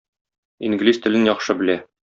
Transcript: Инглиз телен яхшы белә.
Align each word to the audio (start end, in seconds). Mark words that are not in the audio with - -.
Инглиз 0.69 1.01
телен 1.05 1.31
яхшы 1.33 1.61
белә. 1.63 1.81